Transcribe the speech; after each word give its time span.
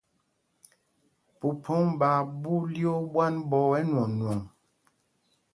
Phúphōŋ 1.37 1.83
ɓaa 1.99 2.19
ɓu 2.41 2.53
lyoo 2.73 2.99
ɓwán 3.11 3.33
ɓɔ̄ɔ̄ 3.49 3.69
ɛnwɔɔnwɔŋ. 3.79 4.39